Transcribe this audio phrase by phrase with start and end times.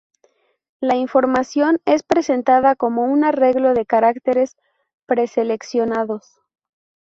[0.79, 4.57] La información es presentada como un arreglo de caracteres
[5.05, 6.41] preseleccionados.